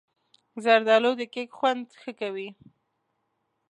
[0.63, 2.49] زردالو د کیک خوند ښه کوي.